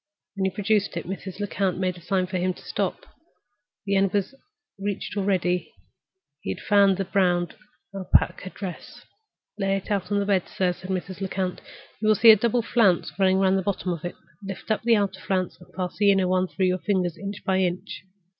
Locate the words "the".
3.85-3.95, 6.97-7.05, 10.17-10.25, 13.59-13.61, 14.81-14.95, 15.99-16.11